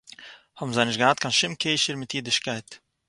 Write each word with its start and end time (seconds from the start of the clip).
האָבן 0.57 0.73
זיי 0.75 0.85
נישט 0.87 0.99
געהאַט 1.01 1.19
קיין 1.21 1.33
שום 1.39 1.53
קשר 1.61 1.95
מיט 1.99 2.11
אידישקייט 2.13 2.69